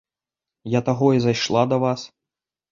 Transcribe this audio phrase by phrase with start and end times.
[0.77, 2.11] Я таго і зайшла да вас.